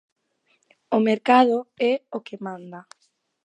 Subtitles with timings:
[0.97, 1.57] O mercado
[1.91, 2.79] é o que manda.